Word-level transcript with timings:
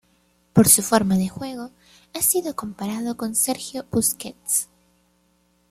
Por 0.53 0.67
su 0.67 0.81
forma 0.81 1.15
de 1.15 1.29
juego, 1.29 1.69
ha 2.15 2.21
sido 2.23 2.55
comparado 2.55 3.17
con 3.17 3.35
Sergio 3.35 3.85
Busquets. 3.91 4.67